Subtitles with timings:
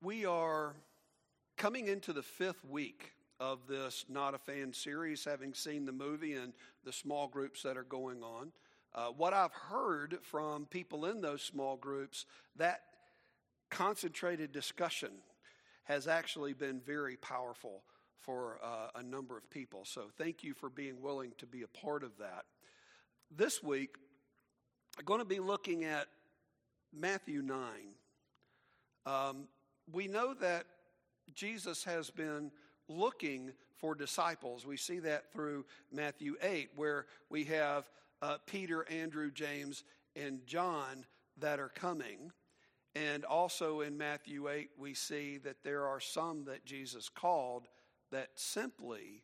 [0.00, 0.76] We are
[1.56, 6.34] coming into the fifth week of this Not a Fan series, having seen the movie
[6.34, 6.52] and
[6.84, 8.52] the small groups that are going on.
[8.94, 12.82] Uh, what I've heard from people in those small groups, that
[13.70, 15.10] concentrated discussion
[15.82, 17.82] has actually been very powerful
[18.14, 19.84] for uh, a number of people.
[19.84, 22.44] So thank you for being willing to be a part of that.
[23.36, 23.96] This week,
[24.96, 26.06] I'm going to be looking at
[26.96, 27.58] Matthew 9.
[29.04, 29.48] Um,
[29.92, 30.64] we know that
[31.34, 32.50] Jesus has been
[32.88, 34.66] looking for disciples.
[34.66, 37.88] We see that through Matthew 8, where we have
[38.20, 39.84] uh, Peter, Andrew, James,
[40.16, 41.04] and John
[41.38, 42.32] that are coming.
[42.94, 47.68] And also in Matthew 8, we see that there are some that Jesus called
[48.10, 49.22] that simply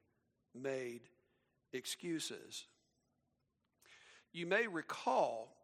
[0.54, 1.00] made
[1.72, 2.66] excuses.
[4.32, 5.56] You may recall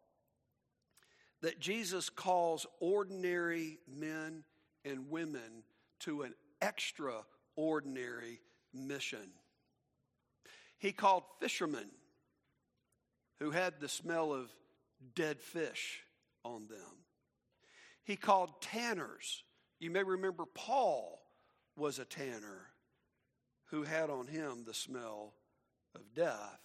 [1.41, 4.43] that Jesus calls ordinary men
[4.85, 5.63] and women
[6.01, 8.39] to an extraordinary
[8.73, 9.31] mission.
[10.77, 11.89] He called fishermen
[13.39, 14.51] who had the smell of
[15.15, 16.03] dead fish
[16.43, 17.05] on them.
[18.03, 19.43] He called tanners.
[19.79, 21.21] You may remember Paul
[21.75, 22.67] was a tanner
[23.65, 25.33] who had on him the smell
[25.95, 26.59] of death.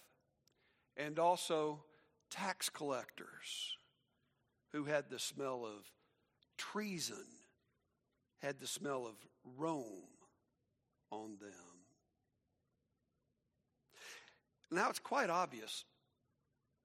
[0.95, 1.83] And also
[2.29, 3.77] tax collectors
[4.71, 5.89] who had the smell of
[6.57, 7.25] treason
[8.41, 9.15] had the smell of
[9.57, 9.85] Rome
[11.11, 11.51] on them.
[14.69, 15.85] Now it's quite obvious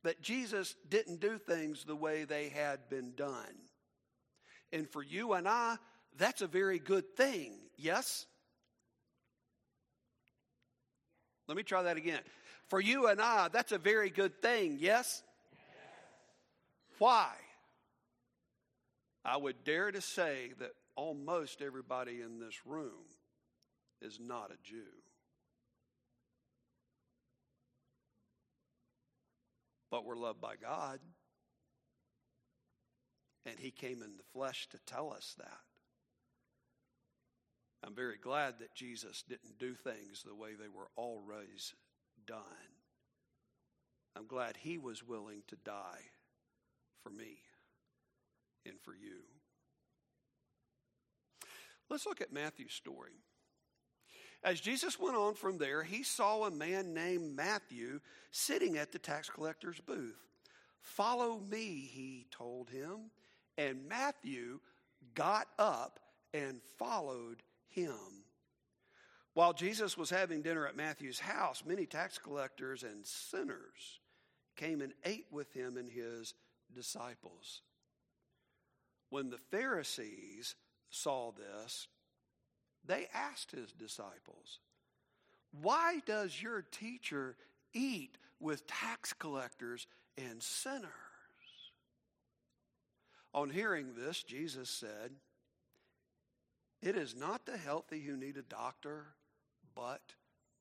[0.04, 3.54] that Jesus didn't do things the way they had been done.
[4.72, 5.76] And for you and I,
[6.16, 8.26] that's a very good thing, yes?
[11.48, 12.20] Let me try that again.
[12.68, 15.22] For you and I, that's a very good thing, yes?
[15.52, 15.62] yes?
[16.98, 17.28] Why?
[19.24, 23.06] I would dare to say that almost everybody in this room
[24.00, 24.88] is not a Jew.
[29.90, 31.00] But we're loved by God.
[33.44, 35.60] And He came in the flesh to tell us that.
[37.84, 41.74] I'm very glad that Jesus didn't do things the way they were always
[42.26, 42.42] done.
[44.16, 46.10] I'm glad He was willing to die
[47.02, 47.38] for me
[48.64, 49.22] and for you.
[51.92, 53.12] Let's look at Matthew's story.
[54.42, 58.98] As Jesus went on from there, he saw a man named Matthew sitting at the
[58.98, 60.16] tax collector's booth.
[60.80, 63.10] Follow me, he told him.
[63.58, 64.60] And Matthew
[65.14, 66.00] got up
[66.32, 68.24] and followed him.
[69.34, 74.00] While Jesus was having dinner at Matthew's house, many tax collectors and sinners
[74.56, 76.32] came and ate with him and his
[76.74, 77.60] disciples.
[79.10, 80.54] When the Pharisees
[80.92, 81.88] saw this,
[82.84, 84.60] they asked his disciples,
[85.60, 87.36] Why does your teacher
[87.72, 89.86] eat with tax collectors
[90.16, 90.90] and sinners?
[93.34, 95.12] On hearing this, Jesus said,
[96.82, 99.06] It is not the healthy who need a doctor,
[99.74, 100.02] but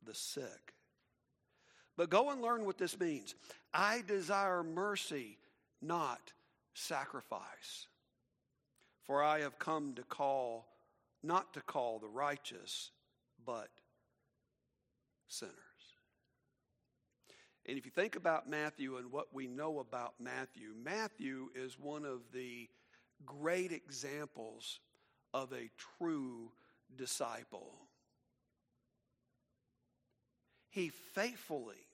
[0.06, 0.74] the sick.
[1.98, 3.36] But go and learn what this means.
[3.74, 5.38] I desire mercy,
[5.82, 6.32] not
[6.74, 7.88] sacrifice.
[9.12, 10.68] For I have come to call,
[11.22, 12.92] not to call the righteous,
[13.46, 13.68] but
[15.28, 15.54] sinners.
[17.66, 22.06] And if you think about Matthew and what we know about Matthew, Matthew is one
[22.06, 22.70] of the
[23.26, 24.80] great examples
[25.34, 26.50] of a true
[26.96, 27.74] disciple.
[30.70, 31.86] He faithfully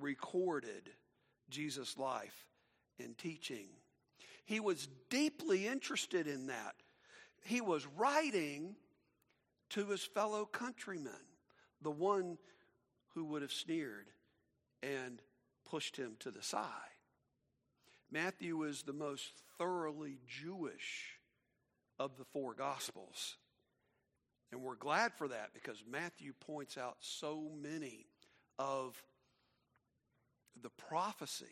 [0.00, 0.90] recorded
[1.48, 2.48] Jesus' life
[2.98, 3.68] and teaching.
[4.50, 6.74] He was deeply interested in that.
[7.44, 8.74] He was writing
[9.68, 11.12] to his fellow countrymen,
[11.80, 12.36] the one
[13.14, 14.08] who would have sneered
[14.82, 15.22] and
[15.64, 16.66] pushed him to the side.
[18.10, 21.12] Matthew is the most thoroughly Jewish
[22.00, 23.36] of the four Gospels.
[24.50, 28.06] And we're glad for that because Matthew points out so many
[28.58, 29.00] of
[30.60, 31.46] the prophecies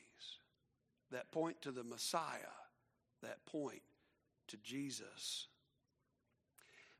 [1.13, 2.58] that point to the Messiah
[3.23, 3.83] that point
[4.49, 5.49] to Jesus.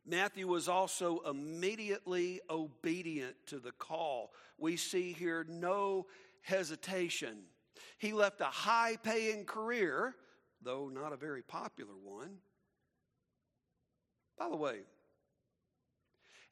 [0.07, 4.33] Matthew was also immediately obedient to the call.
[4.57, 6.07] We see here no
[6.41, 7.43] hesitation.
[7.99, 10.15] He left a high paying career,
[10.63, 12.39] though not a very popular one.
[14.39, 14.79] By the way,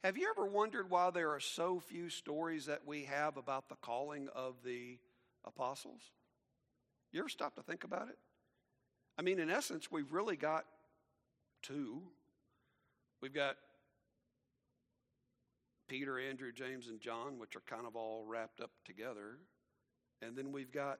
[0.03, 3.75] have you ever wondered why there are so few stories that we have about the
[3.75, 4.99] calling of the
[5.43, 6.01] apostles?
[7.11, 8.17] You ever stop to think about it?
[9.17, 10.65] I mean, in essence, we've really got
[11.61, 12.01] two
[13.21, 13.57] We've got
[15.87, 19.37] Peter, Andrew, James, and John, which are kind of all wrapped up together.
[20.21, 20.99] And then we've got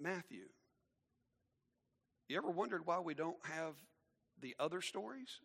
[0.00, 0.44] Matthew.
[2.28, 3.74] You ever wondered why we don't have
[4.40, 5.40] the other stories?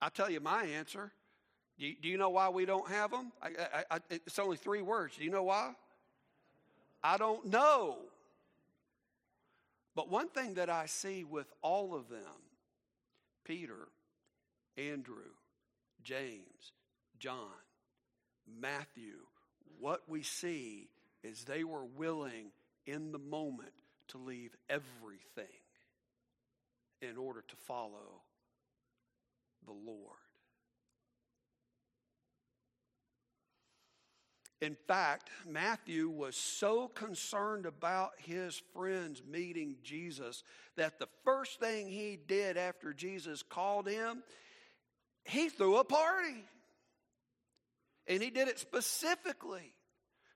[0.00, 1.12] I'll tell you my answer.
[1.78, 3.32] Do you, do you know why we don't have them?
[3.42, 5.16] I, I, I, it's only three words.
[5.16, 5.72] Do you know why?
[7.02, 7.96] I don't know.
[9.94, 12.20] But one thing that I see with all of them
[13.44, 13.88] Peter,
[14.76, 15.34] Andrew,
[16.02, 16.72] James,
[17.18, 17.50] John,
[18.60, 19.18] Matthew,
[19.78, 20.88] what we see
[21.22, 22.52] is they were willing
[22.86, 23.72] in the moment
[24.08, 25.44] to leave everything
[27.00, 28.22] in order to follow
[29.66, 30.16] the Lord.
[34.62, 40.44] In fact, Matthew was so concerned about his friends meeting Jesus
[40.76, 44.22] that the first thing he did after Jesus called him,
[45.24, 46.44] he threw a party.
[48.06, 49.74] And he did it specifically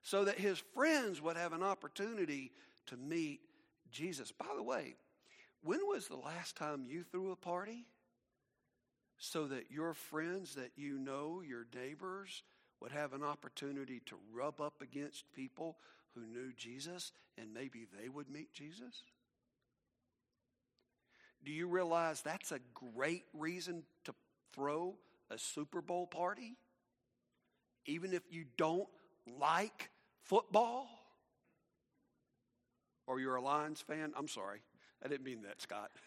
[0.03, 2.51] so that his friends would have an opportunity
[2.87, 3.39] to meet
[3.91, 4.33] Jesus.
[4.33, 4.95] By the way,
[5.63, 7.85] when was the last time you threw a party
[9.17, 12.43] so that your friends that you know, your neighbors,
[12.81, 15.77] would have an opportunity to rub up against people
[16.13, 19.03] who knew Jesus and maybe they would meet Jesus?
[21.43, 24.13] Do you realize that's a great reason to
[24.53, 24.95] throw
[25.29, 26.57] a Super Bowl party?
[27.85, 28.87] Even if you don't
[29.39, 29.89] like
[30.23, 30.87] football?
[33.05, 34.13] Or you're a Lions fan?
[34.17, 34.59] I'm sorry.
[35.03, 35.91] I didn't mean that, Scott.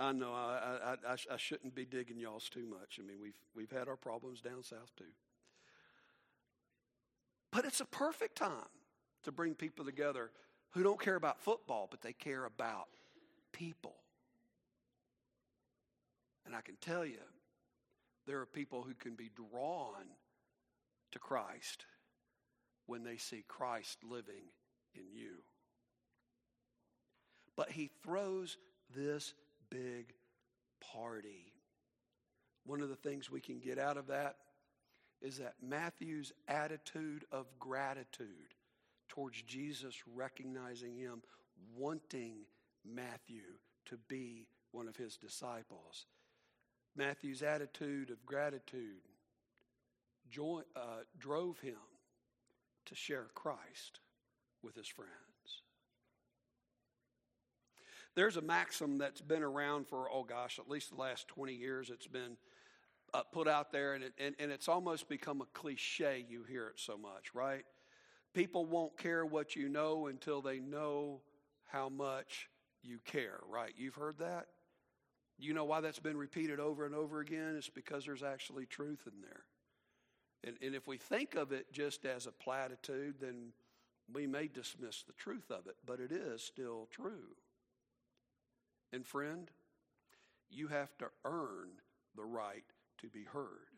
[0.00, 2.98] I know I, I, I, I shouldn't be digging y'all's too much.
[2.98, 5.04] I mean, we've, we've had our problems down south too.
[7.52, 8.70] But it's a perfect time
[9.24, 10.30] to bring people together
[10.70, 12.86] who don't care about football, but they care about
[13.52, 13.96] people.
[16.46, 17.18] And I can tell you,
[18.26, 20.06] there are people who can be drawn
[21.12, 21.84] to Christ
[22.86, 24.48] when they see Christ living
[24.94, 25.42] in you.
[27.54, 28.56] But he throws
[28.94, 29.34] this
[29.70, 30.12] big
[30.92, 31.52] party.
[32.64, 34.36] One of the things we can get out of that
[35.22, 38.54] is that Matthew's attitude of gratitude
[39.08, 41.22] towards Jesus, recognizing him,
[41.76, 42.36] wanting
[42.84, 43.42] Matthew
[43.86, 46.06] to be one of his disciples.
[46.96, 49.02] Matthew's attitude of gratitude
[50.76, 50.80] uh,
[51.18, 51.74] drove him
[52.86, 54.00] to share Christ
[54.62, 55.29] with his friends.
[58.14, 61.90] There's a maxim that's been around for, oh gosh, at least the last 20 years.
[61.90, 62.36] It's been
[63.14, 66.24] uh, put out there, and, it, and, and it's almost become a cliche.
[66.28, 67.64] You hear it so much, right?
[68.34, 71.20] People won't care what you know until they know
[71.66, 72.48] how much
[72.82, 73.72] you care, right?
[73.76, 74.46] You've heard that?
[75.38, 77.54] You know why that's been repeated over and over again?
[77.56, 79.44] It's because there's actually truth in there.
[80.44, 83.52] And, and if we think of it just as a platitude, then
[84.12, 87.36] we may dismiss the truth of it, but it is still true.
[88.92, 89.50] And friend,
[90.50, 91.70] you have to earn
[92.16, 92.64] the right
[92.98, 93.68] to be heard.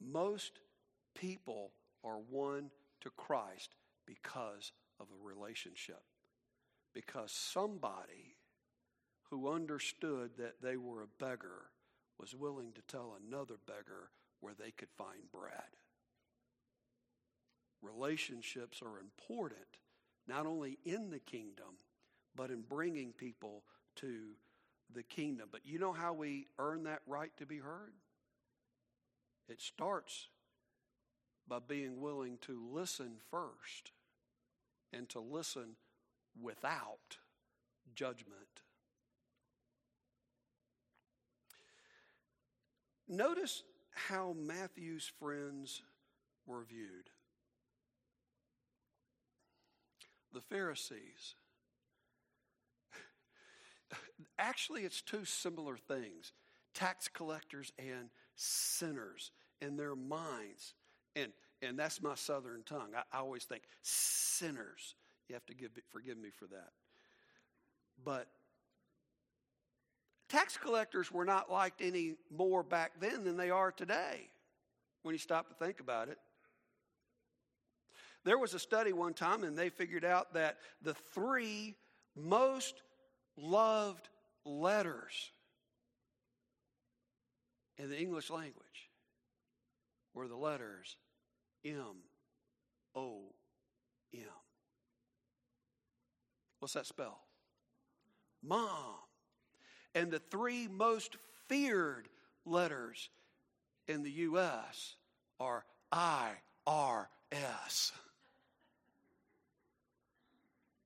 [0.00, 0.60] Most
[1.14, 1.72] people
[2.04, 2.70] are won
[3.00, 3.74] to Christ
[4.06, 6.02] because of a relationship.
[6.94, 8.36] Because somebody
[9.30, 11.70] who understood that they were a beggar
[12.18, 15.52] was willing to tell another beggar where they could find bread.
[17.82, 19.78] Relationships are important,
[20.26, 21.76] not only in the kingdom,
[22.38, 23.64] but in bringing people
[23.96, 24.28] to
[24.94, 25.48] the kingdom.
[25.50, 27.92] But you know how we earn that right to be heard?
[29.48, 30.28] It starts
[31.48, 33.90] by being willing to listen first
[34.92, 35.74] and to listen
[36.40, 37.18] without
[37.92, 38.62] judgment.
[43.08, 43.64] Notice
[43.94, 45.82] how Matthew's friends
[46.46, 47.10] were viewed.
[50.32, 51.34] The Pharisees
[54.38, 56.32] Actually, it's two similar things
[56.74, 60.74] tax collectors and sinners in their minds.
[61.16, 61.32] And,
[61.62, 62.90] and that's my southern tongue.
[62.96, 64.94] I, I always think sinners.
[65.28, 66.70] You have to give, forgive me for that.
[68.04, 68.28] But
[70.28, 74.30] tax collectors were not liked any more back then than they are today
[75.02, 76.18] when you stop to think about it.
[78.24, 81.76] There was a study one time, and they figured out that the three
[82.14, 82.82] most
[83.38, 84.08] loved
[84.44, 85.30] letters
[87.76, 88.90] in the English language
[90.14, 90.96] were the letters
[91.64, 91.96] M
[92.94, 93.22] O
[94.14, 94.20] M.
[96.58, 97.20] What's that spell?
[98.42, 98.96] Mom.
[99.94, 101.16] And the three most
[101.48, 102.08] feared
[102.44, 103.10] letters
[103.86, 104.96] in the U.S.
[105.40, 107.92] are IRS.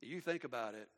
[0.00, 0.88] You think about it.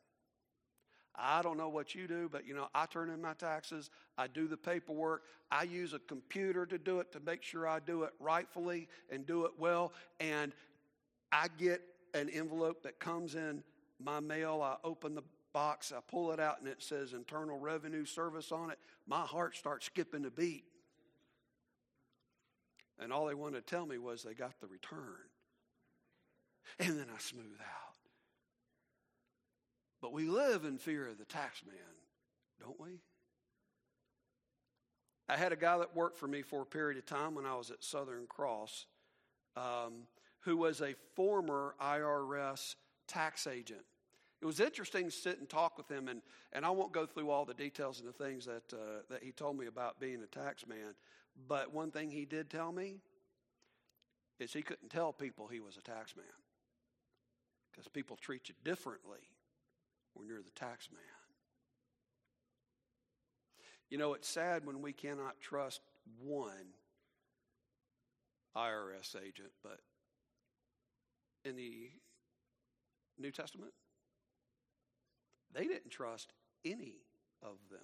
[1.16, 4.26] I don't know what you do, but you know, I turn in my taxes, I
[4.26, 8.02] do the paperwork, I use a computer to do it to make sure I do
[8.02, 10.52] it rightfully and do it well, and
[11.30, 11.82] I get
[12.14, 13.62] an envelope that comes in
[14.02, 18.04] my mail, I open the box, I pull it out, and it says Internal Revenue
[18.04, 18.78] Service on it.
[19.06, 20.64] My heart starts skipping a beat.
[22.98, 24.98] And all they wanted to tell me was they got the return.
[26.78, 27.83] And then I smooth out.
[30.04, 31.76] But we live in fear of the tax man,
[32.60, 33.00] don't we?
[35.30, 37.54] I had a guy that worked for me for a period of time when I
[37.54, 38.84] was at Southern Cross
[39.56, 40.02] um,
[40.40, 42.74] who was a former IRS
[43.08, 43.80] tax agent.
[44.42, 46.20] It was interesting to sit and talk with him, and,
[46.52, 49.32] and I won't go through all the details and the things that, uh, that he
[49.32, 50.94] told me about being a tax man.
[51.48, 52.96] But one thing he did tell me
[54.38, 56.26] is he couldn't tell people he was a tax man
[57.72, 59.20] because people treat you differently
[60.14, 61.00] when you're the tax man.
[63.90, 65.80] You know, it's sad when we cannot trust
[66.20, 66.74] one
[68.56, 69.80] IRS agent, but
[71.44, 71.90] in the
[73.18, 73.72] New Testament,
[75.52, 76.32] they didn't trust
[76.64, 76.96] any
[77.42, 77.80] of them.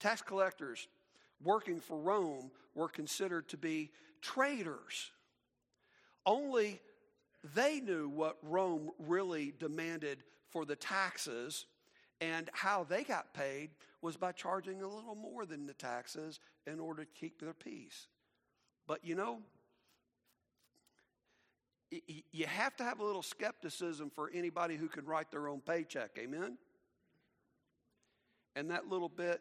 [0.00, 0.88] Tax collectors
[1.42, 5.10] working for Rome were considered to be traitors.
[6.24, 6.80] Only
[7.54, 11.66] they knew what Rome really demanded for the taxes,
[12.20, 13.70] and how they got paid
[14.02, 18.06] was by charging a little more than the taxes in order to keep their peace.
[18.86, 19.40] But you know,
[21.90, 26.10] you have to have a little skepticism for anybody who can write their own paycheck.
[26.18, 26.58] Amen?
[28.54, 29.40] And that little bit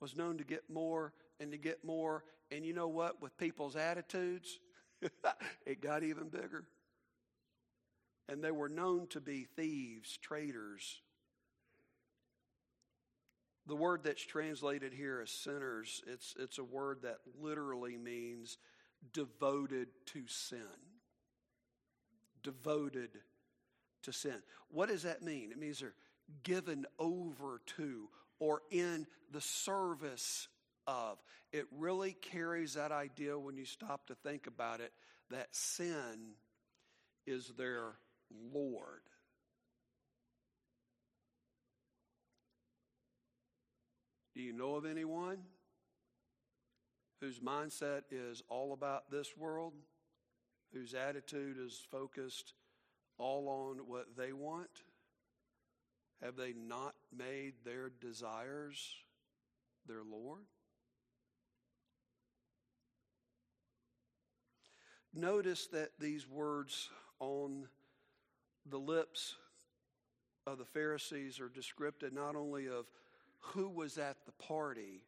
[0.00, 2.24] was known to get more and to get more.
[2.50, 3.20] And you know what?
[3.20, 4.58] With people's attitudes,
[5.66, 6.64] it got even bigger.
[8.32, 11.02] And they were known to be thieves, traitors.
[13.66, 18.56] The word that's translated here as sinners, it's, it's a word that literally means
[19.12, 20.60] devoted to sin.
[22.42, 23.10] Devoted
[24.04, 24.42] to sin.
[24.70, 25.52] What does that mean?
[25.52, 25.92] It means they're
[26.42, 28.08] given over to
[28.38, 30.48] or in the service
[30.86, 31.18] of.
[31.52, 34.94] It really carries that idea when you stop to think about it
[35.30, 36.32] that sin
[37.26, 37.92] is their
[38.52, 39.02] Lord.
[44.34, 45.38] Do you know of anyone
[47.20, 49.74] whose mindset is all about this world,
[50.72, 52.54] whose attitude is focused
[53.18, 54.70] all on what they want?
[56.22, 58.96] Have they not made their desires
[59.86, 60.46] their Lord?
[65.14, 66.88] Notice that these words
[67.20, 67.68] on
[68.68, 69.34] the lips
[70.46, 72.86] of the Pharisees are descriptive not only of
[73.38, 75.04] who was at the party,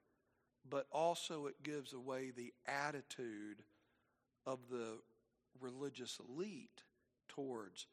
[0.69, 3.63] but also it gives away the attitude
[4.47, 4.99] of the
[5.61, 6.83] religious elite
[7.29, 7.87] towards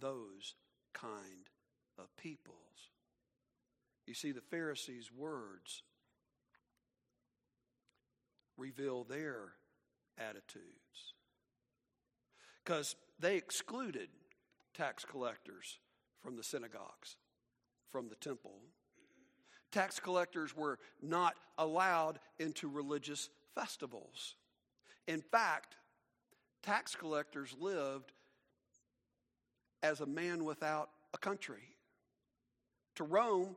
[0.00, 0.54] those
[0.92, 1.48] kind
[1.98, 2.56] of peoples.
[4.06, 5.82] You see, the Pharisees' words
[8.56, 9.52] reveal their
[10.18, 11.14] attitudes
[12.64, 14.08] because they excluded
[14.78, 15.80] tax collectors
[16.22, 17.16] from the synagogues,
[17.90, 18.60] from the temple.
[19.72, 24.36] Tax collectors were not allowed into religious festivals.
[25.08, 25.74] In fact,
[26.62, 28.12] tax collectors lived
[29.82, 31.74] as a man without a country.
[32.94, 33.56] To Rome,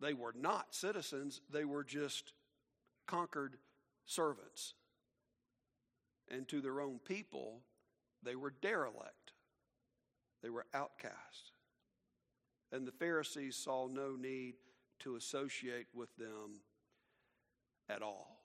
[0.00, 2.32] they were not citizens, they were just
[3.06, 3.56] conquered
[4.06, 4.72] servants.
[6.30, 7.60] And to their own people,
[8.22, 9.21] they were derelict.
[10.42, 11.52] They were outcasts.
[12.72, 14.54] And the Pharisees saw no need
[15.00, 16.60] to associate with them
[17.88, 18.42] at all.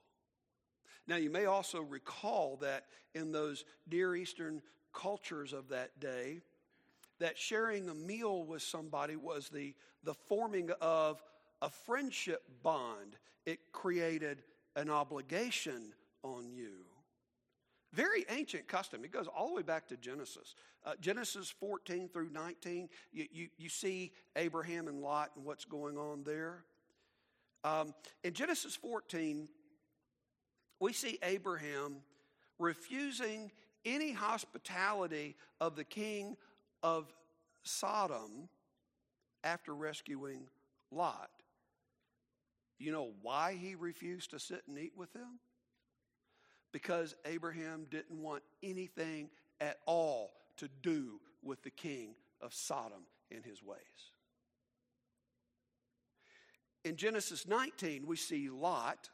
[1.08, 2.86] Now, you may also recall that
[3.16, 4.62] in those Near Eastern
[4.94, 6.42] cultures of that day,
[7.20, 9.74] that sharing a meal with somebody was the,
[10.04, 11.24] the forming of
[11.62, 13.18] a friendship bond.
[13.46, 14.44] It created
[14.76, 16.86] an obligation on you.
[17.94, 19.06] Very ancient custom.
[19.06, 20.56] It goes all the way back to Genesis.
[20.86, 25.98] Uh, Genesis 14 through 19, you, you, you, see Abraham and Lot and what's going
[25.98, 26.64] on there.
[27.64, 29.48] Um, in Genesis 14,
[30.80, 31.98] we see Abraham
[32.60, 33.52] refusing
[33.86, 36.36] any hospitality of the king
[36.84, 37.12] of
[37.64, 38.50] Sodom
[39.44, 40.48] after rescuing
[40.92, 41.30] Lot.
[42.80, 45.40] You know why he refused to sit and eat with them?
[46.78, 53.44] Because Abraham didn't want anything at all to do with the king of Sodom and
[53.44, 53.80] his ways.
[56.86, 59.10] In Genesis 19, we see Lot,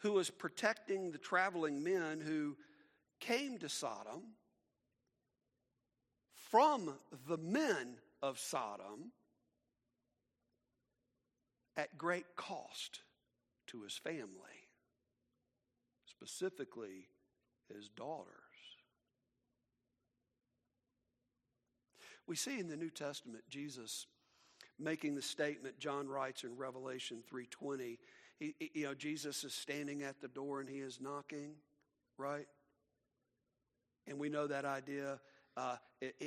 [0.00, 2.54] who was protecting the traveling men who
[3.18, 4.34] came to Sodom
[6.34, 9.10] from the men of Sodom
[11.78, 13.00] at great cost
[13.68, 14.63] to his family,
[16.24, 17.08] specifically
[17.74, 18.28] his daughters.
[22.26, 24.06] We see in the New Testament Jesus
[24.78, 27.98] making the statement John writes in Revelation 3:20.
[28.38, 31.56] He, you know, Jesus is standing at the door and he is knocking,
[32.16, 32.48] right?
[34.06, 35.20] And we know that idea.
[35.56, 35.76] Uh,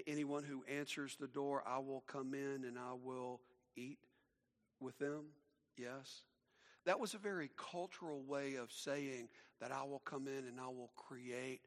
[0.05, 3.41] anyone who answers the door, I will come in and I will
[3.75, 3.99] eat
[4.79, 5.25] with them.
[5.75, 6.23] Yes.
[6.88, 9.27] That was a very cultural way of saying
[9.60, 11.60] that I will come in and I will create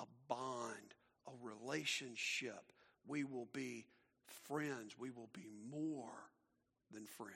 [0.00, 0.94] a bond,
[1.26, 2.62] a relationship.
[3.04, 3.86] We will be
[4.46, 4.94] friends.
[4.96, 6.30] We will be more
[6.92, 7.34] than friends.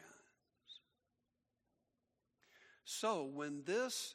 [2.84, 4.14] So when this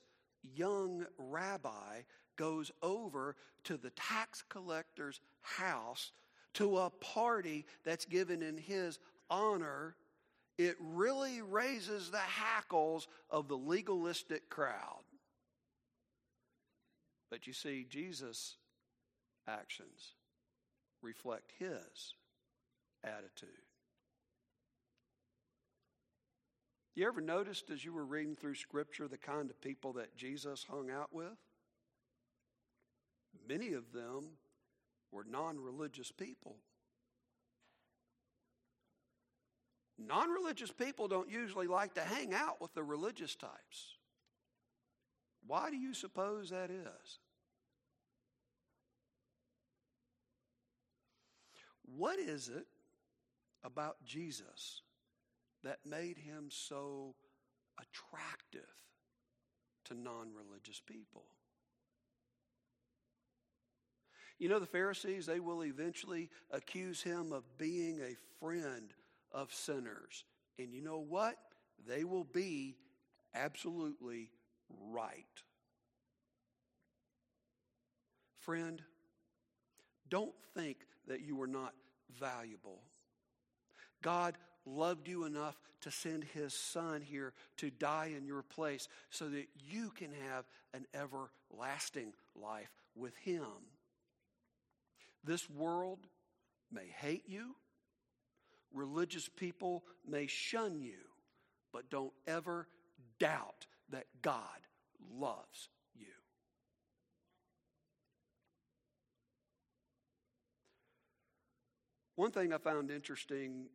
[0.56, 2.04] young rabbi
[2.38, 6.14] goes over to the tax collector's house
[6.54, 9.98] to a party that's given in his honor,
[10.58, 15.04] it really raises the hackles of the legalistic crowd.
[17.30, 18.56] But you see, Jesus'
[19.48, 20.14] actions
[21.02, 22.16] reflect his
[23.04, 23.50] attitude.
[26.96, 30.66] You ever noticed as you were reading through Scripture the kind of people that Jesus
[30.68, 31.38] hung out with?
[33.48, 34.30] Many of them
[35.12, 36.56] were non religious people.
[39.98, 43.98] Non religious people don't usually like to hang out with the religious types.
[45.46, 47.20] Why do you suppose that is?
[51.96, 52.68] What is it
[53.64, 54.82] about Jesus
[55.64, 57.16] that made him so
[57.80, 58.70] attractive
[59.86, 61.26] to non religious people?
[64.38, 68.94] You know, the Pharisees, they will eventually accuse him of being a friend
[69.32, 70.24] of sinners.
[70.60, 71.36] And you know what?
[71.88, 72.76] They will be
[73.36, 74.32] absolutely
[74.92, 75.26] right.
[78.40, 78.82] Friend,
[80.10, 81.74] don't think that you are not
[82.20, 82.82] valuable.
[84.02, 89.30] God loved you enough to send his son here to die in your place so
[89.30, 93.46] that you can have an everlasting life with him.
[95.24, 96.00] This world
[96.72, 97.56] may hate you,
[98.78, 101.00] religious people may shun you,
[101.74, 102.68] but don't ever
[103.20, 104.40] doubt that God
[105.14, 106.06] loves you.
[112.16, 113.68] One thing I found interesting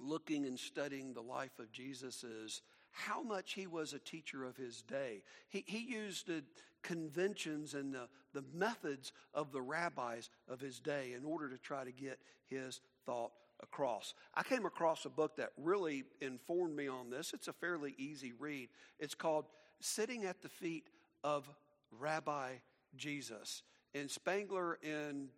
[0.00, 4.56] looking and studying the life of Jesus is how much he was a teacher of
[4.56, 5.22] his day.
[5.48, 6.42] He, he used the
[6.82, 11.84] conventions and the, the methods of the rabbis of his day in order to try
[11.84, 14.14] to get his thought across.
[14.34, 17.32] I came across a book that really informed me on this.
[17.34, 18.68] It's a fairly easy read.
[18.98, 19.46] It's called
[19.80, 20.88] Sitting at the Feet
[21.24, 21.48] of
[21.90, 22.52] Rabbi
[22.96, 23.62] Jesus.
[23.94, 25.28] And Spangler and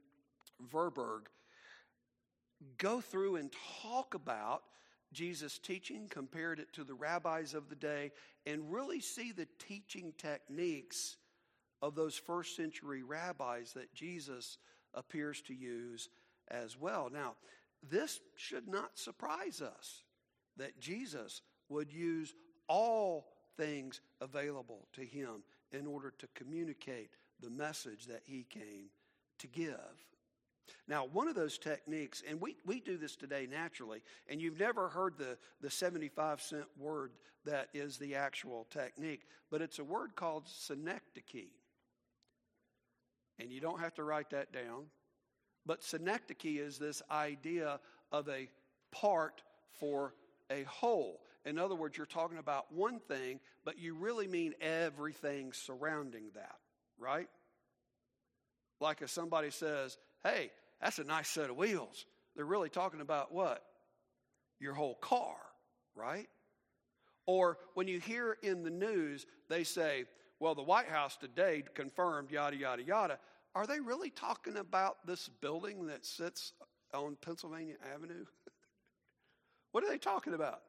[0.72, 1.26] Tverberg
[2.78, 3.50] go through and
[3.82, 4.62] talk about
[5.12, 8.12] Jesus' teaching, compared it to the rabbis of the day,
[8.46, 11.16] and really see the teaching techniques
[11.82, 14.58] of those first century rabbis that Jesus
[14.94, 16.08] appears to use
[16.48, 17.08] as well.
[17.12, 17.34] Now,
[17.88, 20.02] this should not surprise us
[20.56, 22.34] that Jesus would use
[22.68, 28.90] all things available to him in order to communicate the message that he came
[29.38, 30.04] to give.
[30.86, 34.88] Now, one of those techniques, and we, we do this today naturally, and you've never
[34.88, 37.12] heard the, the 75 cent word
[37.44, 41.50] that is the actual technique, but it's a word called synecdoche.
[43.38, 44.86] And you don't have to write that down.
[45.66, 47.80] But synecdoche is this idea
[48.12, 48.48] of a
[48.92, 49.42] part
[49.78, 50.14] for
[50.50, 51.20] a whole.
[51.44, 56.56] In other words, you're talking about one thing, but you really mean everything surrounding that,
[56.98, 57.28] right?
[58.80, 63.32] Like if somebody says, hey, that's a nice set of wheels, they're really talking about
[63.32, 63.62] what?
[64.58, 65.36] Your whole car,
[65.94, 66.28] right?
[67.26, 70.04] Or when you hear in the news, they say,
[70.40, 73.18] well, the White House today confirmed yada, yada, yada.
[73.54, 76.52] Are they really talking about this building that sits
[76.94, 78.24] on Pennsylvania Avenue?
[79.72, 80.62] What are they talking about?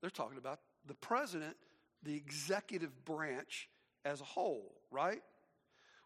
[0.00, 1.56] They're talking about the president,
[2.02, 3.68] the executive branch
[4.04, 5.22] as a whole, right?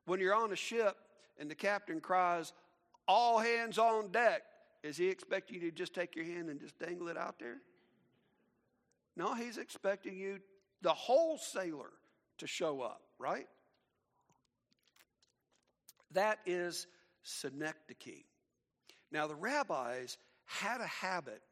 [0.05, 0.97] When you're on a ship
[1.39, 2.53] and the captain cries,
[3.09, 4.43] All hands on deck,
[4.83, 7.57] is he expecting you to just take your hand and just dangle it out there?
[9.17, 10.41] No, he's expecting you,
[10.83, 11.91] the whole sailor,
[12.39, 13.47] to show up, right?
[16.13, 16.87] That is
[17.23, 18.25] synecdoche.
[19.11, 21.43] Now, the rabbis had a habit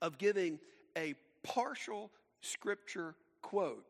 [0.00, 0.58] of giving
[0.96, 3.86] a partial scripture quote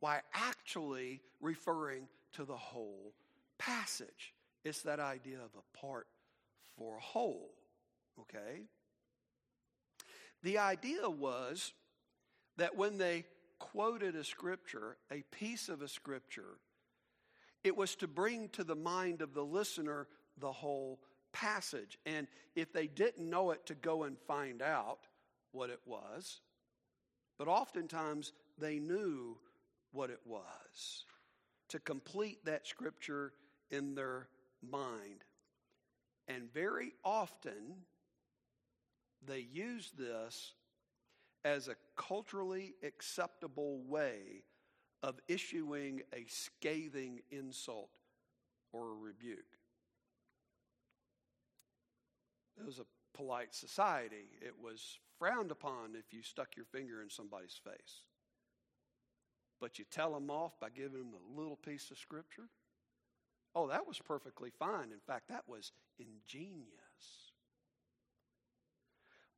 [0.00, 3.12] while actually referring to the whole
[3.58, 4.34] passage.
[4.64, 6.06] It's that idea of a part
[6.76, 7.52] for a whole,
[8.20, 8.62] okay?
[10.42, 11.72] The idea was
[12.56, 13.24] that when they
[13.58, 16.58] quoted a scripture, a piece of a scripture,
[17.66, 20.06] it was to bring to the mind of the listener
[20.38, 21.00] the whole
[21.32, 21.98] passage.
[22.06, 25.00] And if they didn't know it, to go and find out
[25.50, 26.40] what it was.
[27.38, 29.36] But oftentimes they knew
[29.90, 31.04] what it was
[31.70, 33.32] to complete that scripture
[33.72, 34.28] in their
[34.62, 35.24] mind.
[36.28, 37.74] And very often
[39.26, 40.52] they use this
[41.44, 44.44] as a culturally acceptable way
[45.02, 47.90] of issuing a scathing insult
[48.72, 49.38] or a rebuke.
[52.58, 54.28] It was a polite society.
[54.40, 58.02] It was frowned upon if you stuck your finger in somebody's face.
[59.60, 62.48] But you tell them off by giving them a little piece of scripture.
[63.54, 64.92] Oh, that was perfectly fine.
[64.92, 66.66] In fact, that was ingenious.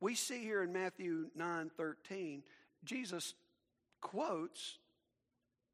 [0.01, 2.43] We see here in Matthew 9 13,
[2.83, 3.33] Jesus
[4.01, 4.77] quotes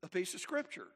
[0.05, 0.87] a piece of scripture.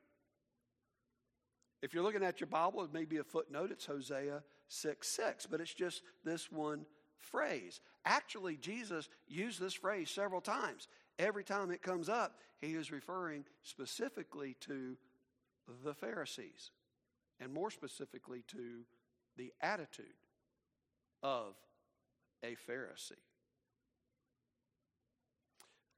[1.82, 3.72] If you're looking at your Bible, it may be a footnote.
[3.72, 6.86] It's Hosea 6 6, but it's just this one
[7.18, 7.82] phrase.
[8.06, 10.88] Actually, Jesus used this phrase several times.
[11.18, 14.96] Every time it comes up, he is referring specifically to
[15.84, 16.72] the Pharisees,
[17.40, 18.82] and more specifically to
[19.38, 20.06] the attitude
[21.24, 21.56] of
[22.44, 23.14] a Pharisee.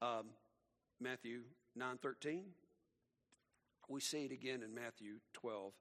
[0.01, 0.27] Um,
[0.99, 1.41] Matthew
[1.77, 2.53] 9:13.
[3.91, 5.73] We see it again in Matthew 12,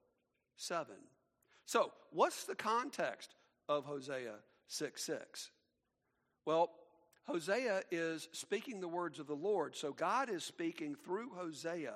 [0.57, 0.95] 7.
[1.65, 3.35] So, what's the context
[3.69, 4.35] of Hosea
[4.67, 5.51] 6 6?
[6.45, 6.71] Well,
[7.27, 9.75] Hosea is speaking the words of the Lord.
[9.75, 11.93] So, God is speaking through Hosea.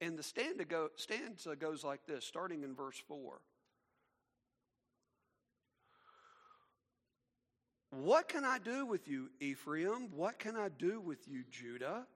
[0.00, 3.40] And the stanza goes like this, starting in verse 4.
[7.90, 10.08] What can I do with you, Ephraim?
[10.10, 12.06] What can I do with you, Judah?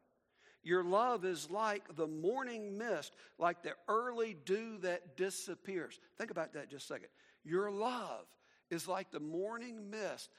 [0.62, 5.98] Your love is like the morning mist, like the early dew that disappears.
[6.18, 7.08] Think about that just a second.
[7.44, 8.26] Your love
[8.70, 10.30] is like the morning mist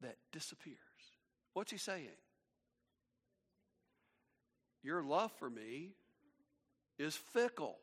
[0.00, 0.78] that disappears.
[1.52, 2.08] What's he saying?
[4.82, 5.92] Your love for me
[6.98, 7.78] is fickle.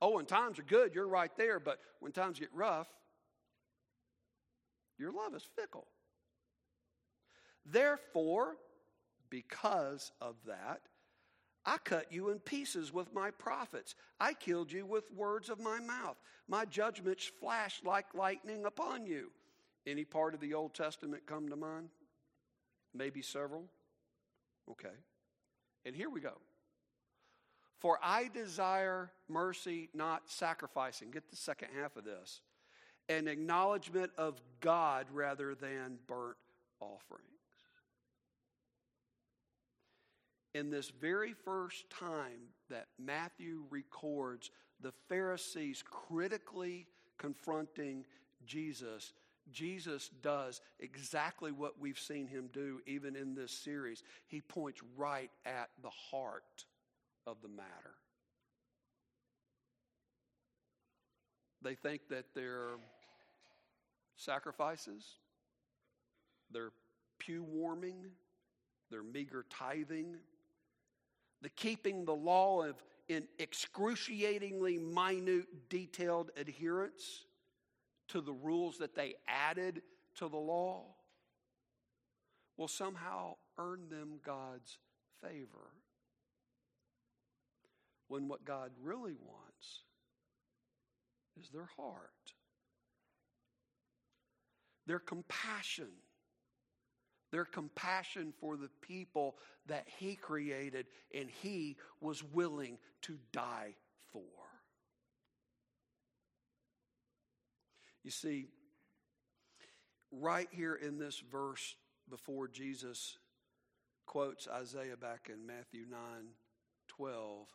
[0.00, 2.88] Oh, when times are good, you're right there, but when times get rough,
[4.98, 5.86] your love is fickle.
[7.64, 8.56] Therefore,
[9.32, 10.82] because of that,
[11.64, 13.94] I cut you in pieces with my prophets.
[14.20, 16.16] I killed you with words of my mouth.
[16.48, 19.30] My judgments flashed like lightning upon you.
[19.86, 21.88] Any part of the Old Testament come to mind?
[22.94, 23.64] Maybe several?
[24.70, 24.94] Okay.
[25.86, 26.34] And here we go.
[27.78, 31.10] For I desire mercy, not sacrificing.
[31.10, 32.42] Get the second half of this.
[33.08, 36.36] An acknowledgement of God rather than burnt
[36.80, 37.24] offering.
[40.54, 46.86] In this very first time that Matthew records the Pharisees critically
[47.18, 48.04] confronting
[48.44, 49.12] Jesus,
[49.50, 54.02] Jesus does exactly what we've seen him do even in this series.
[54.26, 56.64] He points right at the heart
[57.26, 57.94] of the matter.
[61.62, 62.70] They think that their
[64.16, 65.04] sacrifices,
[66.50, 66.70] their
[67.18, 68.06] pew warming,
[68.90, 70.16] their meager tithing,
[71.42, 72.76] the keeping the law of
[73.08, 77.24] in excruciatingly minute, detailed adherence
[78.08, 79.82] to the rules that they added
[80.16, 80.84] to the law
[82.56, 84.78] will somehow earn them God's
[85.20, 85.70] favor.
[88.08, 89.80] When what God really wants
[91.40, 92.10] is their heart,
[94.86, 95.88] their compassion
[97.32, 103.74] their compassion for the people that He created and He was willing to die
[104.12, 104.20] for.
[108.04, 108.46] You see,
[110.10, 111.74] right here in this verse
[112.08, 113.16] before Jesus
[114.06, 115.98] quotes Isaiah back in Matthew 9
[116.88, 117.46] 12,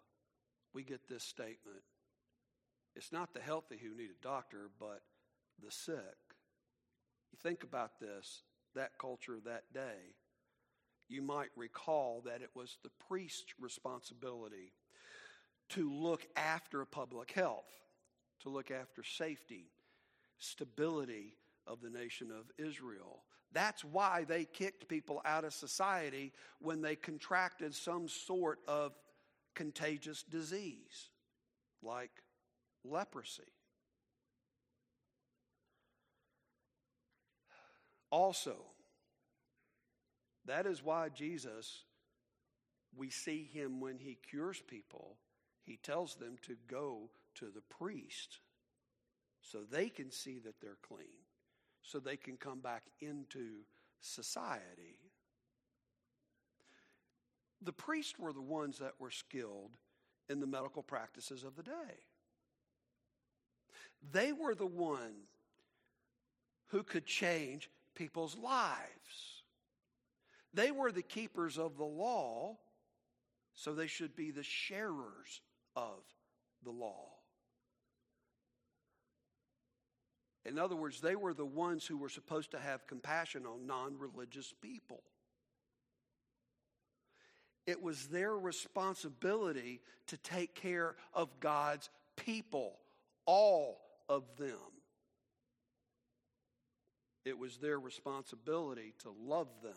[0.73, 1.83] we get this statement.
[2.95, 5.01] It's not the healthy who need a doctor, but
[5.63, 6.17] the sick.
[7.31, 8.41] You think about this,
[8.77, 10.15] that culture that day,
[11.09, 14.73] you might recall that it was the priest's responsibility
[15.69, 17.69] to look after public health,
[18.41, 19.71] to look after safety,
[20.37, 21.35] stability
[21.65, 23.23] of the nation of Israel.
[23.53, 28.93] That's why they kicked people out of society when they contracted some sort of
[29.55, 31.09] contagious disease,
[31.81, 32.11] like
[32.83, 33.43] leprosy.
[38.09, 38.55] Also,
[40.45, 41.83] that is why Jesus,
[42.95, 45.17] we see him when he cures people,
[45.61, 48.39] he tells them to go to the priest
[49.41, 51.25] so they can see that they're clean,
[51.81, 53.63] so they can come back into
[53.99, 54.97] society.
[57.61, 59.71] The priests were the ones that were skilled
[60.29, 62.05] in the medical practices of the day.
[64.11, 65.27] They were the ones
[66.67, 69.43] who could change people's lives.
[70.53, 72.57] They were the keepers of the law,
[73.53, 75.41] so they should be the sharers
[75.75, 76.03] of
[76.63, 77.09] the law.
[80.45, 83.97] In other words, they were the ones who were supposed to have compassion on non
[83.97, 85.03] religious people.
[87.65, 92.77] It was their responsibility to take care of God's people,
[93.25, 94.76] all of them.
[97.27, 99.73] It was their responsibility to love them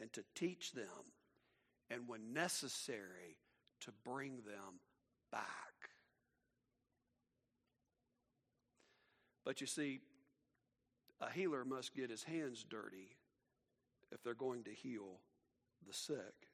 [0.00, 1.10] and to teach them,
[1.90, 3.36] and when necessary,
[3.80, 4.78] to bring them
[5.32, 5.42] back.
[9.44, 10.02] But you see,
[11.20, 13.16] a healer must get his hands dirty
[14.12, 15.18] if they're going to heal
[15.84, 16.46] the sick.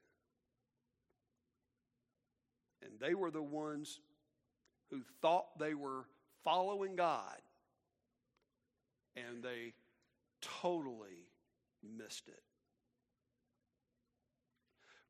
[2.81, 4.01] And they were the ones
[4.91, 6.07] who thought they were
[6.45, 7.37] following God,
[9.15, 9.75] and they
[10.41, 11.27] totally
[11.83, 12.43] missed it.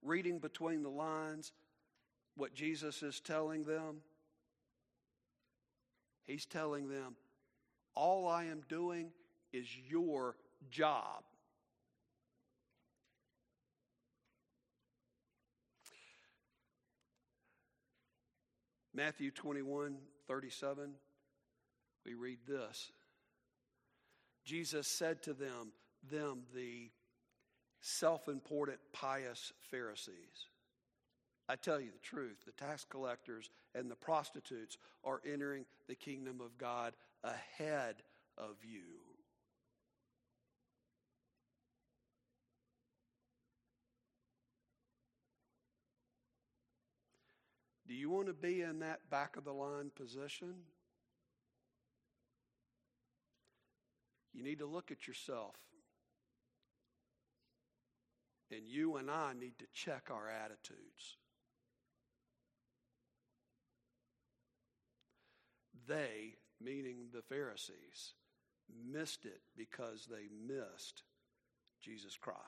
[0.03, 1.53] Reading between the lines,
[2.37, 4.03] what Jesus is telling them,
[6.27, 7.17] He's telling them,
[7.95, 9.13] all I am doing
[9.53, 10.37] is your
[10.71, 11.25] job.
[18.95, 20.91] Matthew 21 37,
[22.05, 22.93] we read this.
[24.49, 25.73] Jesus said to them,
[26.11, 26.91] them, the
[27.83, 30.47] self important, pious Pharisees,
[31.51, 36.41] I tell you the truth, the tax collectors and the prostitutes are entering the kingdom
[36.41, 37.97] of God ahead
[38.39, 38.87] of you.
[47.87, 50.55] Do you want to be in that back of the line position?
[54.39, 55.57] You need to look at yourself.
[58.53, 61.17] And you and I need to check our attitudes.
[65.89, 68.15] They, meaning the Pharisees,
[68.89, 71.03] missed it because they missed
[71.83, 72.39] Jesus Christ.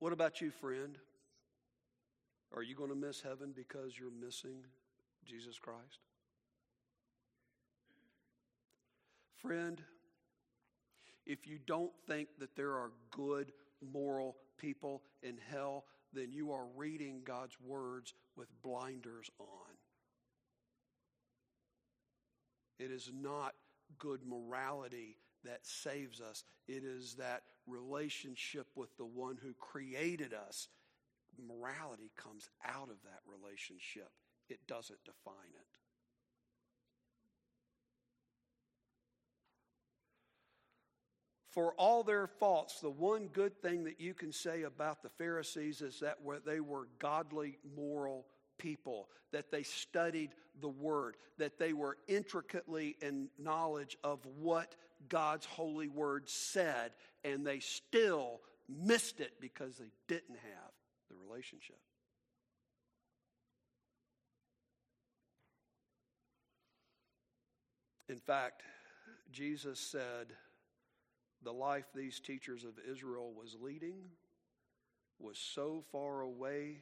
[0.00, 0.98] What about you, friend?
[2.54, 4.64] Are you going to miss heaven because you're missing
[5.24, 6.00] Jesus Christ?
[9.44, 9.78] Friend,
[11.26, 13.52] if you don't think that there are good,
[13.92, 19.76] moral people in hell, then you are reading God's words with blinders on.
[22.78, 23.52] It is not
[23.98, 30.68] good morality that saves us, it is that relationship with the one who created us.
[31.46, 34.08] Morality comes out of that relationship,
[34.48, 35.66] it doesn't define it.
[41.54, 45.82] For all their faults, the one good thing that you can say about the Pharisees
[45.82, 48.26] is that they were godly, moral
[48.58, 54.74] people, that they studied the Word, that they were intricately in knowledge of what
[55.08, 56.90] God's holy Word said,
[57.22, 60.72] and they still missed it because they didn't have
[61.08, 61.78] the relationship.
[68.08, 68.62] In fact,
[69.30, 70.32] Jesus said,
[71.44, 73.96] the life these teachers of Israel was leading
[75.18, 76.78] was so far away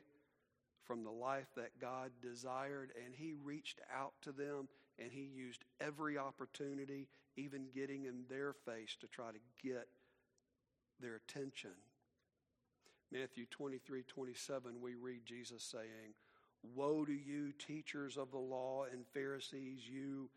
[0.84, 5.64] from the life that God desired, and He reached out to them and he used
[5.80, 9.88] every opportunity, even getting in their face, to try to get
[11.00, 11.70] their attention.
[13.10, 16.14] Matthew 23 27, we read Jesus saying,
[16.74, 20.30] Woe to you, teachers of the law and Pharisees, you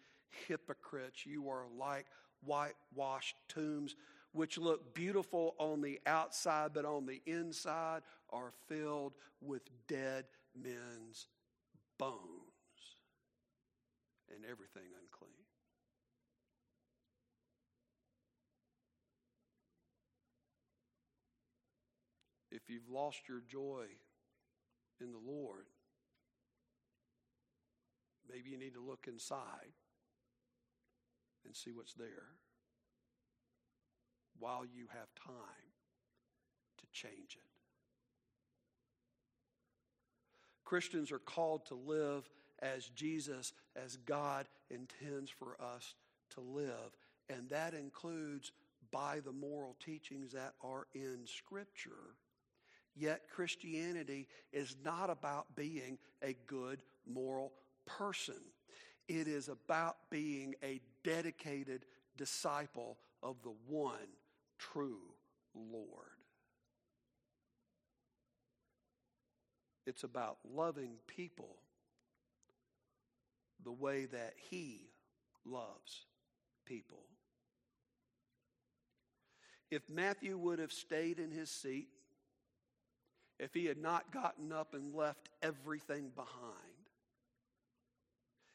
[0.48, 1.26] hypocrites!
[1.26, 2.08] You are like
[2.44, 3.96] whitewashed tombs,
[4.36, 10.26] which look beautiful on the outside, but on the inside are filled with dead
[10.62, 11.28] men's
[11.98, 12.20] bones
[14.30, 15.32] and everything unclean.
[22.52, 23.86] If you've lost your joy
[25.00, 25.68] in the Lord,
[28.30, 29.72] maybe you need to look inside
[31.46, 32.36] and see what's there
[34.40, 35.70] while you have time
[36.78, 37.56] to change it.
[40.64, 42.28] Christians are called to live
[42.60, 45.94] as Jesus, as God intends for us
[46.32, 46.98] to live.
[47.30, 48.52] And that includes
[48.92, 52.16] by the moral teachings that are in Scripture.
[52.96, 57.54] Yet Christianity is not about being a good moral
[57.86, 58.42] person.
[59.08, 61.86] It is about being a dedicated
[62.18, 63.92] disciple of the one
[64.58, 65.02] true
[65.54, 65.86] Lord.
[69.86, 71.58] It's about loving people
[73.64, 74.90] the way that He
[75.46, 76.06] loves
[76.66, 77.04] people.
[79.72, 81.88] If Matthew would have stayed in his seat,
[83.40, 86.30] if he had not gotten up and left everything behind,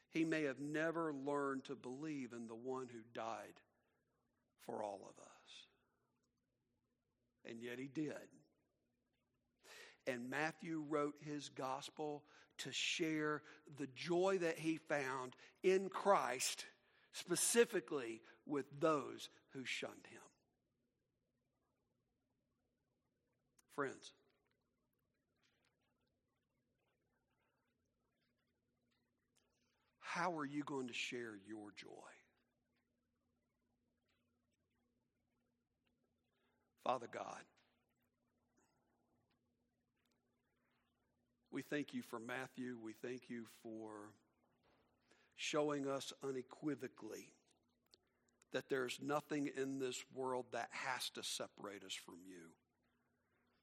[0.09, 3.53] he may have never learned to believe in the one who died
[4.65, 5.30] for all of us.
[7.47, 8.13] And yet he did.
[10.07, 12.23] And Matthew wrote his gospel
[12.59, 13.41] to share
[13.77, 16.65] the joy that he found in Christ,
[17.13, 20.21] specifically with those who shunned him.
[23.75, 24.13] Friends,
[29.99, 31.87] how are you going to share your joy?
[36.83, 37.41] Father God,
[41.51, 42.77] we thank you for Matthew.
[42.81, 43.91] We thank you for
[45.35, 47.29] showing us unequivocally
[48.51, 52.49] that there's nothing in this world that has to separate us from you.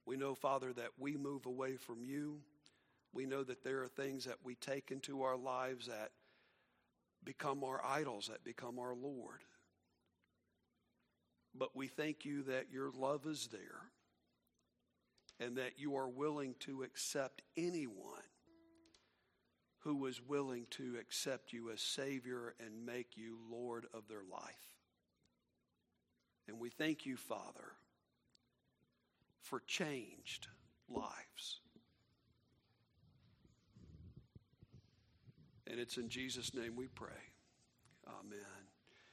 [0.06, 2.38] We know, Father, that we move away from you.
[3.12, 6.10] We know that there are things that we take into our lives that
[7.24, 9.40] become our idols, that become our Lord.
[11.58, 13.90] But we thank you that your love is there
[15.40, 18.22] and that you are willing to accept anyone
[19.80, 24.68] who is willing to accept you as Savior and make you Lord of their life.
[26.46, 27.72] And we thank you, Father,
[29.42, 30.48] for changed
[30.88, 31.60] lives.
[35.66, 37.10] And it's in Jesus' name we pray.
[38.06, 38.57] Amen.